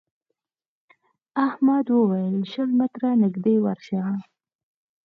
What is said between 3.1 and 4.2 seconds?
نږدې ورشه.